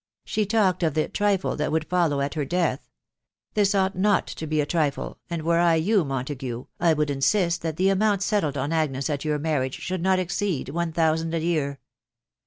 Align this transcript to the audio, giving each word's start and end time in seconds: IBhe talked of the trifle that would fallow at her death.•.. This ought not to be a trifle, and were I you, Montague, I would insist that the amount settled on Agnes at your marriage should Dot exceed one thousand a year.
IBhe 0.25 0.49
talked 0.49 0.81
of 0.81 0.95
the 0.95 1.07
trifle 1.09 1.55
that 1.55 1.71
would 1.71 1.85
fallow 1.87 2.21
at 2.21 2.33
her 2.33 2.43
death.•.. 2.43 2.79
This 3.53 3.75
ought 3.75 3.95
not 3.95 4.25
to 4.25 4.47
be 4.47 4.59
a 4.59 4.65
trifle, 4.65 5.19
and 5.29 5.43
were 5.43 5.59
I 5.59 5.75
you, 5.75 6.03
Montague, 6.03 6.65
I 6.79 6.93
would 6.93 7.11
insist 7.11 7.61
that 7.61 7.77
the 7.77 7.89
amount 7.89 8.23
settled 8.23 8.57
on 8.57 8.71
Agnes 8.73 9.11
at 9.11 9.25
your 9.25 9.37
marriage 9.37 9.77
should 9.79 10.01
Dot 10.01 10.17
exceed 10.17 10.69
one 10.69 10.91
thousand 10.91 11.35
a 11.35 11.39
year. 11.39 11.79